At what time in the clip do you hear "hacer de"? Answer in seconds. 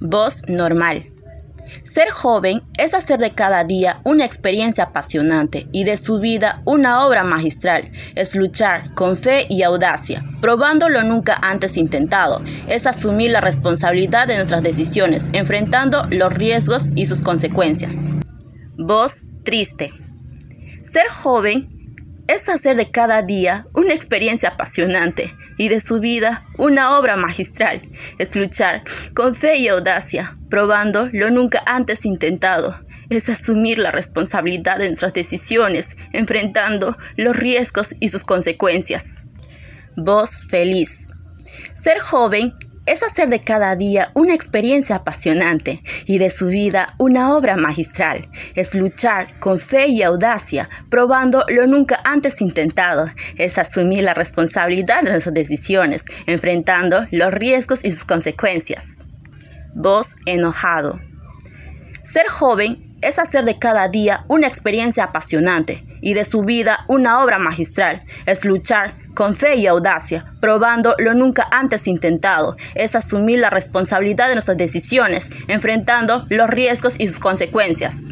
2.94-3.30, 22.48-22.90, 43.02-43.40, 63.18-63.58